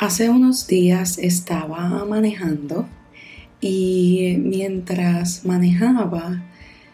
Hace 0.00 0.30
unos 0.30 0.66
días 0.66 1.18
estaba 1.18 2.06
manejando 2.06 2.88
y 3.60 4.36
mientras 4.38 5.44
manejaba 5.44 6.42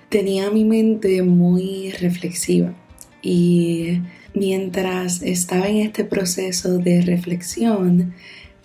tenía 0.09 0.51
mi 0.51 0.65
mente 0.65 1.23
muy 1.23 1.93
reflexiva. 2.01 2.75
Y 3.23 4.01
mientras 4.35 5.23
estaba 5.23 5.69
en 5.69 5.77
este 5.77 6.05
proceso 6.05 6.79
de 6.79 7.01
reflexión 7.01 8.13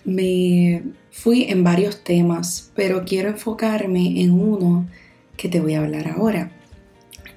me 0.04 0.82
fui 1.12 1.44
en 1.44 1.62
varios 1.62 2.02
temas, 2.02 2.72
pero 2.74 3.04
quiero 3.04 3.28
enfocarme 3.28 4.22
en 4.22 4.32
uno 4.32 4.88
que 5.36 5.48
te 5.48 5.60
voy 5.60 5.74
a 5.74 5.82
hablar 5.84 6.08
ahora. 6.08 6.50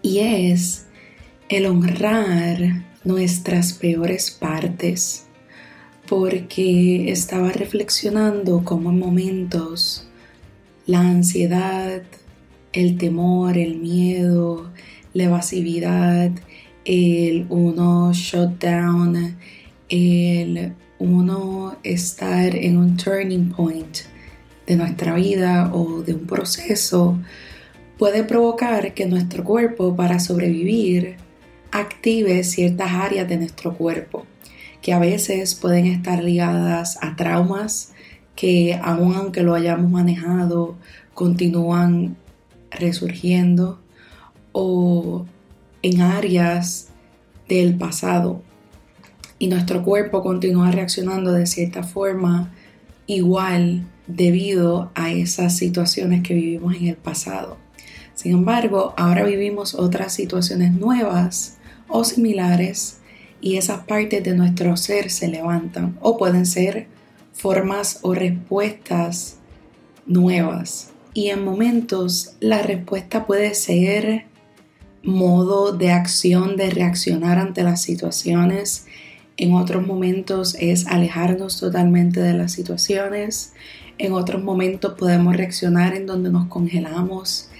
Y 0.02 0.22
es 0.22 0.88
el 1.50 1.68
honrar 1.68 2.84
nuestras 3.04 3.74
peores 3.74 4.32
partes 4.32 5.26
porque 6.08 7.12
estaba 7.12 7.52
reflexionando 7.52 8.64
cómo 8.64 8.90
en 8.90 9.00
momentos 9.00 10.08
la 10.86 11.02
ansiedad, 11.02 12.04
el 12.74 12.98
temor, 12.98 13.58
el 13.58 13.78
miedo, 13.78 14.72
la 15.14 15.24
evasividad, 15.24 16.32
el 16.84 17.46
uno 17.50 18.12
shutdown, 18.14 19.38
el 19.90 20.74
uno 21.00 21.78
estar 21.84 22.56
en 22.56 22.78
un 22.78 22.98
turning 22.98 23.50
point 23.52 23.98
de 24.68 24.76
nuestra 24.76 25.16
vida 25.16 25.72
o 25.74 26.02
de 26.02 26.14
un 26.14 26.26
proceso 26.26 27.20
puede 27.98 28.24
provocar 28.24 28.94
que 28.94 29.06
nuestro 29.06 29.44
cuerpo 29.44 29.96
para 29.96 30.20
sobrevivir 30.20 31.16
active 31.72 32.44
ciertas 32.44 32.92
áreas 32.92 33.28
de 33.28 33.38
nuestro 33.38 33.76
cuerpo 33.76 34.26
que 34.86 34.94
a 34.94 35.00
veces 35.00 35.56
pueden 35.56 35.88
estar 35.88 36.24
ligadas 36.24 37.00
a 37.02 37.16
traumas 37.16 37.94
que 38.36 38.80
aun 38.84 39.16
aunque 39.16 39.42
lo 39.42 39.56
hayamos 39.56 39.90
manejado, 39.90 40.76
continúan 41.16 42.18
resurgiendo 42.70 43.80
o 44.52 45.26
en 45.82 46.02
áreas 46.02 46.90
del 47.50 47.76
pasado 47.80 48.44
y 49.40 49.48
nuestro 49.48 49.82
cuerpo 49.82 50.22
continúa 50.22 50.70
reaccionando 50.70 51.32
de 51.32 51.48
cierta 51.48 51.82
forma 51.82 52.54
igual 53.08 53.88
debido 54.06 54.92
a 54.94 55.10
esas 55.10 55.58
situaciones 55.58 56.22
que 56.22 56.36
vivimos 56.36 56.76
en 56.76 56.90
el 56.90 56.96
pasado. 56.96 57.58
Sin 58.14 58.34
embargo, 58.34 58.94
ahora 58.98 59.24
vivimos 59.24 59.74
otras 59.74 60.14
situaciones 60.14 60.74
nuevas 60.74 61.58
o 61.88 62.04
similares 62.04 63.00
y 63.46 63.58
esas 63.58 63.86
partes 63.86 64.24
de 64.24 64.34
nuestro 64.34 64.76
ser 64.76 65.12
se 65.12 65.28
levantan 65.28 66.00
o 66.02 66.18
pueden 66.18 66.48
ser 66.48 66.88
formas 67.32 68.00
o 68.02 68.16
respuestas 68.16 69.38
nuevas. 70.08 70.90
Y 71.14 71.30
en 71.30 71.46
momentos 71.46 72.38
la 72.40 72.64
respuesta 72.64 73.28
puede 73.28 73.54
ser 73.54 74.26
modo 75.04 75.74
de 75.74 75.92
acción, 75.92 76.58
de 76.58 76.72
reaccionar 76.72 77.38
ante 77.38 77.62
las 77.62 77.84
situaciones. 77.84 78.88
En 79.38 79.54
otros 79.54 79.86
momentos 79.86 80.58
es 80.60 80.88
alejarnos 80.88 81.60
totalmente 81.60 82.22
de 82.22 82.34
las 82.34 82.52
situaciones. 82.52 83.54
En 84.00 84.14
otros 84.14 84.44
momentos 84.44 84.96
podemos 84.98 85.38
reaccionar 85.38 85.94
en 85.94 86.08
donde 86.08 86.32
nos 86.32 86.48
congelamos 86.48 87.52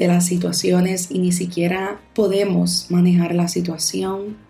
de 0.00 0.08
las 0.08 0.26
situaciones 0.26 1.12
y 1.12 1.20
ni 1.20 1.30
siquiera 1.30 2.00
podemos 2.12 2.90
manejar 2.90 3.36
la 3.36 3.46
situación 3.46 4.47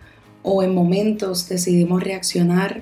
o 0.50 0.62
en 0.62 0.74
momentos 0.74 1.46
decidimos 1.46 2.02
reaccionar 2.02 2.80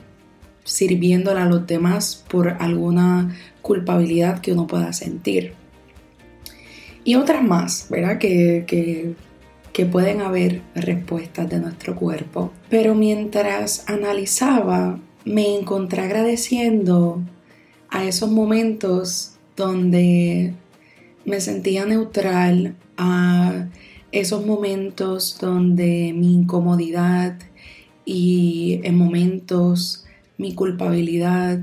sirviéndole 0.63 1.41
a 1.41 1.47
los 1.47 1.67
demás 1.67 2.25
por 2.29 2.49
alguna 2.61 3.37
culpabilidad 3.61 4.39
que 4.41 4.53
uno 4.53 4.69
pueda 4.69 4.93
sentir. 4.93 5.55
Y 7.03 7.17
otras 7.17 7.43
más, 7.43 7.89
¿verdad? 7.91 8.19
Que, 8.19 9.15
que 9.73 9.87
pueden 9.87 10.21
haber 10.21 10.63
respuestas 10.77 11.51
de 11.51 11.59
nuestro 11.59 11.97
cuerpo. 11.97 12.53
Pero 12.71 12.95
mientras 12.95 13.89
analizaba, 13.89 15.01
me 15.25 15.59
encontré 15.59 16.03
agradeciendo 16.03 17.21
a 17.91 18.05
esos 18.05 18.31
momentos 18.31 19.39
donde 19.57 20.55
me 21.25 21.41
sentía 21.41 21.85
neutral, 21.85 22.77
a 22.97 23.67
esos 24.13 24.47
momentos 24.47 25.37
donde 25.41 26.13
mi 26.17 26.33
incomodidad 26.33 27.39
y 28.07 28.81
en 28.85 28.97
momentos 28.97 30.07
mi 30.39 30.55
culpabilidad, 30.55 31.59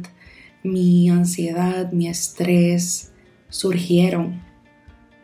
mi 0.62 1.10
ansiedad, 1.10 1.92
mi 1.92 2.08
estrés 2.08 3.12
surgieron, 3.50 4.42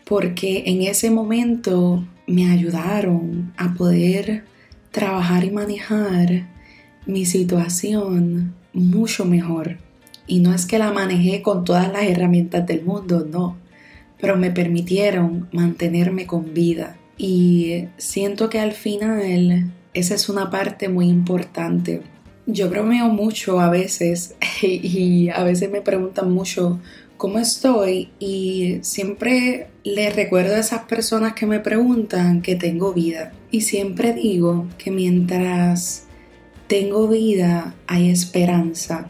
porque 0.06 0.64
en 0.68 0.82
ese 0.82 1.12
momento 1.12 2.08
me 2.26 2.50
ayudaron 2.50 3.54
a 3.58 3.74
poder 3.74 4.46
trabajar 4.92 5.44
y 5.44 5.52
manejar 5.52 6.48
mi 7.06 7.26
situación 7.26 8.56
mucho 8.74 9.26
mejor. 9.26 9.78
Y 10.26 10.40
no 10.40 10.54
es 10.54 10.66
que 10.66 10.80
la 10.80 10.92
manejé 10.94 11.42
con 11.42 11.64
todas 11.64 11.92
las 11.92 12.04
herramientas 12.04 12.66
del 12.66 12.86
mundo, 12.86 13.28
no, 13.30 13.58
pero 14.22 14.38
me 14.38 14.52
permitieron 14.52 15.50
mantenerme 15.52 16.28
con 16.28 16.54
vida. 16.54 16.98
Y 17.18 17.86
siento 17.98 18.50
que 18.50 18.60
al 18.60 18.74
final 18.74 19.74
esa 19.94 20.16
es 20.16 20.30
una 20.30 20.50
parte 20.50 20.90
muy 20.90 21.08
importante. 21.08 22.02
Yo 22.46 22.70
bromeo 22.70 23.10
mucho 23.10 23.60
a 23.60 23.70
veces 23.70 24.36
y 24.62 25.30
a 25.30 25.44
veces 25.44 25.70
me 25.72 25.82
preguntan 25.82 26.32
mucho 26.32 26.80
cómo 27.18 27.38
estoy 27.38 28.10
y 28.18 28.80
siempre 28.82 29.68
les 29.84 30.16
recuerdo 30.16 30.56
a 30.56 30.60
esas 30.60 30.84
personas 30.84 31.34
que 31.34 31.46
me 31.46 31.60
preguntan 31.60 32.42
que 32.42 32.56
tengo 32.56 32.94
vida. 32.94 33.34
Y 33.52 33.62
siempre 33.62 34.14
digo 34.14 34.68
que 34.78 34.90
mientras 34.90 36.06
tengo 36.68 37.08
vida 37.08 37.76
hay 37.88 38.10
esperanza. 38.10 39.10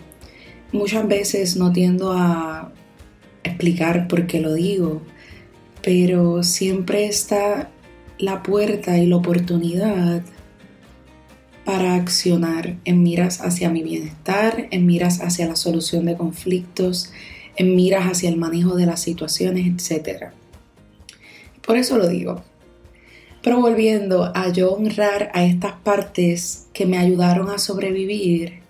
Muchas 0.71 1.07
veces 1.07 1.55
no 1.55 1.71
tiendo 1.71 2.13
a 2.13 2.71
explicar 3.43 4.07
por 4.07 4.27
qué 4.27 4.39
lo 4.39 4.53
digo, 4.53 5.01
pero 5.81 6.43
siempre 6.43 7.05
está 7.05 7.69
la 8.17 8.43
puerta 8.43 8.97
y 8.97 9.05
la 9.05 9.17
oportunidad 9.17 10.23
para 11.69 11.93
accionar 11.93 12.77
en 12.83 13.03
miras 13.03 13.41
hacia 13.41 13.69
mi 13.69 13.83
bienestar, 13.83 14.69
en 14.71 14.87
miras 14.87 15.21
hacia 15.21 15.45
la 15.45 15.55
solución 15.55 16.07
de 16.07 16.17
conflictos, 16.17 17.11
en 17.57 17.75
miras 17.75 18.05
hacia 18.05 18.27
el 18.27 18.37
manejo 18.37 18.75
de 18.75 18.87
las 18.87 19.01
situaciones, 19.01 19.67
etc. 19.67 20.31
Por 21.61 21.77
eso 21.77 21.99
lo 21.99 22.07
digo. 22.07 22.41
Pero 23.43 23.61
volviendo 23.61 24.31
a 24.35 24.51
yo 24.51 24.71
honrar 24.71 25.29
a 25.35 25.45
estas 25.45 25.73
partes 25.73 26.65
que 26.73 26.87
me 26.87 26.97
ayudaron 26.97 27.51
a 27.51 27.59
sobrevivir, 27.59 28.61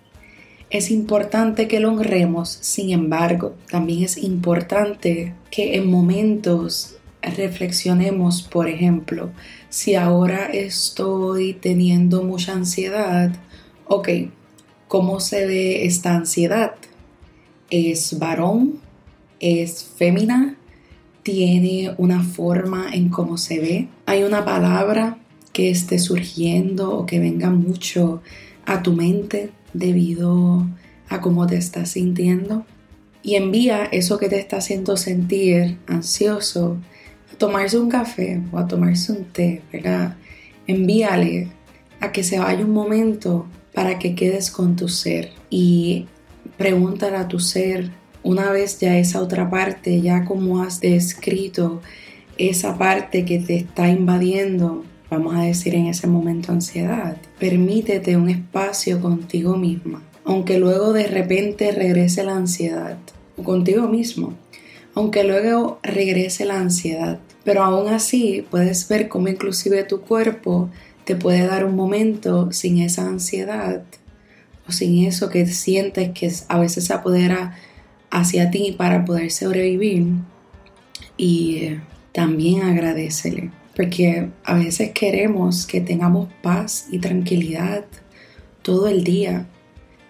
es 0.69 0.91
importante 0.91 1.69
que 1.69 1.79
lo 1.79 1.93
honremos, 1.93 2.49
sin 2.49 2.89
embargo, 2.89 3.55
también 3.71 4.03
es 4.03 4.17
importante 4.17 5.35
que 5.51 5.77
en 5.77 5.89
momentos 5.89 6.97
reflexionemos, 7.22 8.41
por 8.41 8.68
ejemplo, 8.68 9.31
si 9.69 9.96
ahora 9.96 10.47
estoy 10.47 11.53
teniendo 11.53 12.24
mucha 12.24 12.53
ansiedad, 12.53 13.34
ok, 13.88 14.09
¿cómo 14.88 15.19
se 15.19 15.46
ve 15.46 15.85
esta 15.85 16.16
ansiedad? 16.16 16.75
¿Es 17.69 18.18
varón? 18.18 18.80
¿Es 19.40 19.84
fémina? 19.84 20.56
¿Tiene 21.24 21.94
una 21.97 22.24
forma 22.24 22.90
en 22.94 23.09
cómo 23.09 23.38
se 23.38 23.59
ve? 23.59 23.88
¿Hay 24.06 24.24
una 24.24 24.46
palabra 24.46 25.18
que 25.53 25.69
esté 25.69 26.00
surgiendo 26.00 26.97
o 26.97 27.06
que 27.06 27.19
venga 27.19 27.50
mucho 27.50 28.22
a 28.66 28.81
tu 28.81 28.94
mente 28.94 29.51
debido 29.74 30.66
a 31.09 31.22
cómo 31.22 31.46
te 31.46 31.57
estás 31.57 31.91
sintiendo? 31.91 32.66
Y 33.22 33.36
envía 33.36 33.83
eso 33.92 34.18
que 34.18 34.30
te 34.30 34.39
está 34.39 34.57
haciendo 34.57 34.95
sentir 34.95 35.77
ansioso 35.88 36.77
tomarse 37.39 37.80
un 37.80 37.89
café 37.89 38.39
o 38.51 38.59
a 38.59 38.68
tomarse 38.68 39.12
un 39.12 39.25
té, 39.25 39.63
¿verdad? 39.74 40.15
Envíale 40.68 41.47
a 42.00 42.12
que 42.12 42.24
se 42.24 42.38
vaya 42.38 42.63
un 42.63 42.74
momento 42.74 43.47
para 43.74 43.97
que 43.97 44.13
quedes 44.13 44.51
con 44.51 44.75
tu 44.75 44.88
ser 44.89 45.31
y 45.50 46.06
pregúntale 46.57 47.18
a 47.18 47.27
tu 47.27 47.39
ser 47.39 47.91
una 48.21 48.51
vez 48.51 48.80
ya 48.80 48.97
esa 48.97 49.21
otra 49.21 49.50
parte, 49.50 50.01
ya 50.01 50.25
como 50.25 50.62
has 50.62 50.81
descrito 50.81 51.81
esa 52.38 52.77
parte 52.77 53.25
que 53.25 53.39
te 53.39 53.56
está 53.56 53.89
invadiendo, 53.89 54.83
vamos 55.09 55.36
a 55.36 55.41
decir 55.41 55.75
en 55.75 55.88
ese 55.88 56.07
momento 56.07 56.51
ansiedad, 56.51 57.18
permítete 57.39 58.18
un 58.18 58.30
espacio 58.30 59.01
contigo 59.01 59.57
misma, 59.57 60.03
aunque 60.25 60.59
luego 60.59 60.94
de 60.94 61.07
repente 61.07 61.71
regrese 61.71 62.24
la 62.24 62.36
ansiedad, 62.36 62.97
o 63.38 63.44
contigo 63.44 63.88
mismo, 63.88 64.33
aunque 64.95 65.24
luego 65.24 65.80
regrese 65.83 66.45
la 66.45 66.59
ansiedad, 66.59 67.19
pero 67.50 67.63
aún 67.63 67.92
así 67.92 68.46
puedes 68.48 68.88
ver 68.90 69.07
cómo 69.07 69.28
inclusive 69.28 69.84
tu 69.84 70.01
cuerpo 70.01 70.69
te 71.04 71.16
puede 71.16 71.48
dar 71.48 71.66
un 71.66 71.75
momento 71.75 72.51
sin 72.51 72.78
esa 72.78 73.07
ansiedad 73.07 73.81
o 74.68 74.72
sin 74.72 75.04
eso 75.07 75.31
que 75.31 75.48
sientes 75.48 76.12
que 76.12 76.31
a 76.48 76.60
veces 76.60 76.86
se 76.86 76.94
apodera 76.94 77.57
hacia 78.12 78.51
ti 78.51 78.75
para 78.78 79.04
poder 79.04 79.31
sobrevivir. 79.31 80.10
Y 81.18 81.56
eh, 81.56 81.81
también 82.12 82.62
agradecele, 82.62 83.50
porque 83.75 84.30
a 84.44 84.54
veces 84.54 84.92
queremos 84.92 85.66
que 85.66 85.81
tengamos 85.81 86.30
paz 86.44 86.86
y 86.92 87.00
tranquilidad 87.00 87.84
todo 88.62 88.90
el 88.90 89.04
día, 89.04 89.48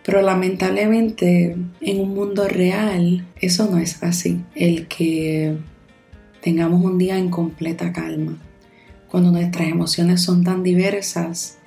pero 0.04 0.22
lamentablemente 0.22 1.56
en 1.80 2.02
un 2.02 2.14
mundo 2.14 2.50
real 2.50 3.26
eso 3.40 3.70
no 3.72 3.78
es 3.78 4.04
así. 4.04 4.42
El 4.56 4.90
que 4.90 5.56
tengamos 6.42 6.84
un 6.84 6.98
día 6.98 7.18
en 7.18 7.30
completa 7.30 7.92
calma, 7.92 8.38
cuando 9.10 9.32
nuestras 9.32 9.68
emociones 9.68 10.22
son 10.22 10.44
tan 10.44 10.64
diversas 10.64 11.58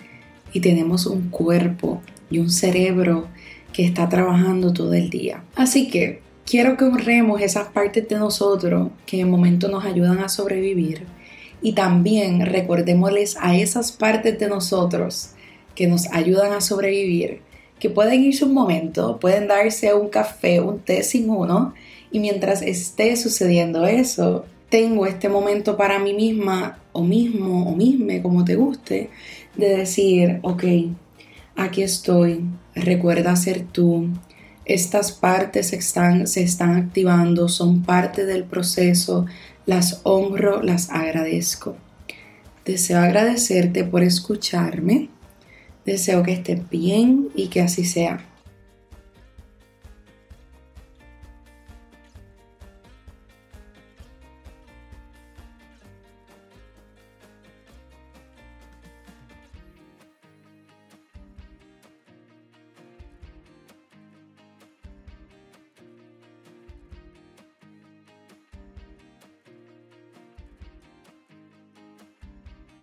y 0.52 0.60
tenemos 0.60 1.06
un 1.06 1.30
cuerpo 1.30 2.00
y 2.30 2.38
un 2.38 2.50
cerebro 2.50 3.28
que 3.72 3.84
está 3.84 4.08
trabajando 4.08 4.72
todo 4.72 4.92
el 4.94 5.10
día. 5.10 5.44
Así 5.54 5.88
que 5.88 6.20
quiero 6.46 6.76
que 6.76 6.84
honremos 6.84 7.40
esas 7.40 7.68
partes 7.68 8.08
de 8.08 8.18
nosotros 8.18 8.90
que 9.06 9.20
en 9.20 9.30
momento 9.30 9.68
nos 9.68 9.84
ayudan 9.84 10.18
a 10.18 10.28
sobrevivir 10.28 11.06
y 11.62 11.72
también 11.72 12.44
recordémosles 12.44 13.36
a 13.40 13.56
esas 13.56 13.92
partes 13.92 14.38
de 14.38 14.48
nosotros 14.48 15.30
que 15.74 15.86
nos 15.86 16.06
ayudan 16.12 16.52
a 16.52 16.60
sobrevivir, 16.60 17.40
que 17.78 17.88
pueden 17.88 18.22
irse 18.22 18.44
un 18.44 18.52
momento, 18.54 19.18
pueden 19.18 19.48
darse 19.48 19.94
un 19.94 20.08
café, 20.08 20.60
un 20.60 20.80
té 20.80 21.02
sin 21.02 21.30
uno, 21.30 21.74
y 22.10 22.20
mientras 22.20 22.60
esté 22.60 23.16
sucediendo 23.16 23.86
eso, 23.86 24.44
tengo 24.72 25.04
este 25.04 25.28
momento 25.28 25.76
para 25.76 25.98
mí 25.98 26.14
misma 26.14 26.78
o 26.92 27.04
mismo 27.04 27.68
o 27.68 27.76
misme, 27.76 28.22
como 28.22 28.42
te 28.42 28.54
guste, 28.54 29.10
de 29.54 29.76
decir, 29.76 30.40
ok, 30.40 30.64
aquí 31.54 31.82
estoy, 31.82 32.46
recuerda 32.74 33.36
ser 33.36 33.66
tú, 33.66 34.08
estas 34.64 35.12
partes 35.12 35.74
están, 35.74 36.26
se 36.26 36.42
están 36.42 36.74
activando, 36.76 37.50
son 37.50 37.82
parte 37.82 38.24
del 38.24 38.44
proceso, 38.44 39.26
las 39.66 40.00
honro, 40.04 40.62
las 40.62 40.88
agradezco. 40.88 41.76
Deseo 42.64 42.98
agradecerte 42.98 43.84
por 43.84 44.02
escucharme, 44.02 45.10
deseo 45.84 46.22
que 46.22 46.32
estés 46.32 46.70
bien 46.70 47.28
y 47.34 47.48
que 47.48 47.60
así 47.60 47.84
sea. 47.84 48.24